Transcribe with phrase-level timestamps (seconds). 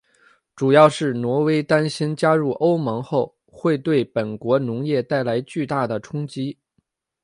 [0.55, 6.57] 主要是挪威担心加入欧盟后会对本国农业带来巨大的冲击。